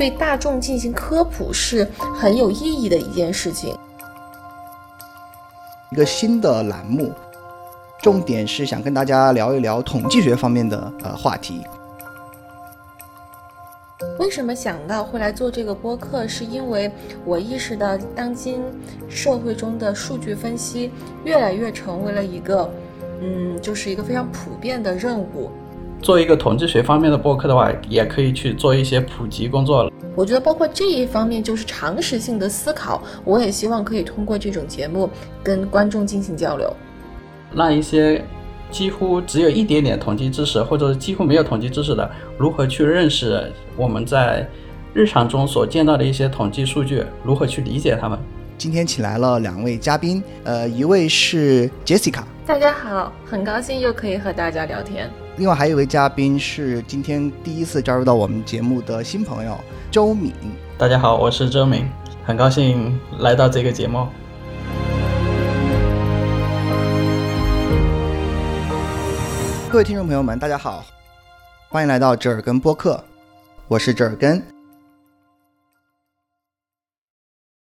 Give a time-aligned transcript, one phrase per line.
[0.00, 1.86] 对大众进行科普是
[2.18, 3.76] 很有意义的一件事情。
[5.90, 7.12] 一个新的栏目，
[8.00, 11.60] 重点是想跟大家聊一聊统计学方面的呃话题。
[14.18, 16.26] 为什么想到会来做这个播客？
[16.26, 16.90] 是因为
[17.26, 18.62] 我意识到当今
[19.06, 20.90] 社会中的数据分析
[21.24, 22.70] 越来越成为了一个，
[23.20, 25.50] 嗯，就是一个非常普遍的任务。
[26.02, 29.92] 做一个统计学方面的播客的话，也可以去做一些普及工作了。
[30.16, 35.08] 我觉得包括这一方面，就是常识性的思考，我也希望可以通过这种节目
[35.42, 36.74] 跟观众进行交流，
[37.54, 38.24] 让一些。
[38.70, 42.08] 几乎只有一点点统计知识，或者是几乎没有统计知识的，
[42.38, 44.48] 如何去认识我们在
[44.94, 47.04] 日常中所见到的一些统计数据？
[47.24, 48.16] 如何去理解它们？
[48.56, 55.10] 今天请来了两位嘉宾，呃，一位是 Jessica，大家好，很高兴又可以和大家聊天。
[55.40, 59.58] 另外还有一位嘉宾是今天第一次加入到我们节目的新朋友
[59.90, 60.34] 周敏，
[60.76, 61.88] 大家好，我是周敏，
[62.26, 64.06] 很高兴来到这个节目。
[69.70, 70.84] 各位听众朋友们，大家好，
[71.70, 73.02] 欢迎来到折耳根播客，
[73.66, 74.59] 我是折耳根。